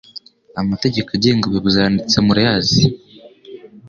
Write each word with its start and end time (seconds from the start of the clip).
Amategeko 0.61 1.09
agenga 1.15 1.43
abayobazi 1.45 1.77
aranditse 1.79 2.17
murayazi 2.25 2.83